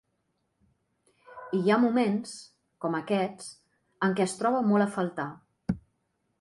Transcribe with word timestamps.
I 1.57 1.59
hi 1.67 1.73
ha 1.73 1.77
moments 1.83 2.33
–com 2.39 2.99
aquests– 3.01 3.53
en 4.09 4.19
què 4.21 4.27
es 4.29 4.37
troba 4.43 4.67
molt 4.73 4.87
a 4.89 4.93
faltar. 4.99 5.31